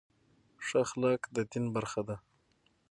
ښه 0.65 0.77
اخلاق 0.85 1.21
د 1.35 1.37
دین 1.51 1.65
برخه 1.75 2.01
ده. 2.07 2.15